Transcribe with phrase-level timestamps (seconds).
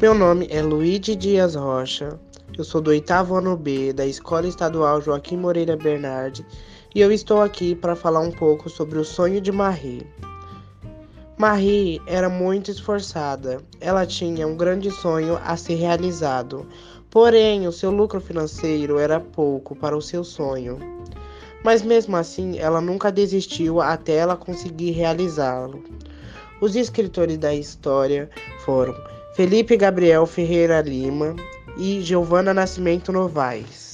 [0.00, 2.18] Meu nome é Luíde Dias Rocha,
[2.56, 6.42] eu sou do oitavo ano B da Escola Estadual Joaquim Moreira Bernardi
[6.94, 10.06] e eu estou aqui para falar um pouco sobre o sonho de Marie.
[11.36, 16.66] Marie era muito esforçada, ela tinha um grande sonho a ser realizado,
[17.10, 20.78] porém o seu lucro financeiro era pouco para o seu sonho.
[21.62, 25.84] Mas mesmo assim, ela nunca desistiu até ela conseguir realizá-lo.
[26.58, 28.30] Os escritores da história
[28.64, 28.94] foram
[29.32, 31.34] Felipe Gabriel Ferreira Lima
[31.78, 33.89] e Giovana Nascimento Novaes.